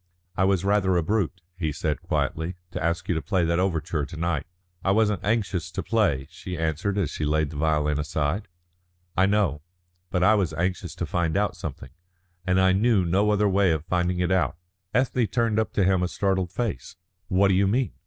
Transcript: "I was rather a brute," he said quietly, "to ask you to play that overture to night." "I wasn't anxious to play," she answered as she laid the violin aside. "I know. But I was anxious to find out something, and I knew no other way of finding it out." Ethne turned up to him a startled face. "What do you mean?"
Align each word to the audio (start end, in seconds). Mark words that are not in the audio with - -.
"I 0.35 0.45
was 0.45 0.65
rather 0.65 0.97
a 0.97 1.03
brute," 1.03 1.41
he 1.59 1.71
said 1.71 2.01
quietly, 2.01 2.55
"to 2.71 2.83
ask 2.83 3.07
you 3.07 3.13
to 3.13 3.21
play 3.21 3.45
that 3.45 3.59
overture 3.59 4.03
to 4.03 4.17
night." 4.17 4.47
"I 4.83 4.89
wasn't 4.89 5.23
anxious 5.23 5.69
to 5.69 5.83
play," 5.83 6.27
she 6.31 6.57
answered 6.57 6.97
as 6.97 7.11
she 7.11 7.23
laid 7.23 7.51
the 7.51 7.57
violin 7.57 7.99
aside. 7.99 8.47
"I 9.15 9.27
know. 9.27 9.61
But 10.09 10.23
I 10.23 10.33
was 10.33 10.55
anxious 10.55 10.95
to 10.95 11.05
find 11.05 11.37
out 11.37 11.55
something, 11.55 11.91
and 12.47 12.59
I 12.59 12.71
knew 12.71 13.05
no 13.05 13.29
other 13.29 13.47
way 13.47 13.69
of 13.69 13.85
finding 13.85 14.17
it 14.17 14.31
out." 14.31 14.57
Ethne 14.91 15.27
turned 15.27 15.59
up 15.59 15.71
to 15.73 15.83
him 15.83 16.01
a 16.01 16.07
startled 16.07 16.51
face. 16.51 16.95
"What 17.27 17.49
do 17.49 17.53
you 17.53 17.67
mean?" 17.67 17.91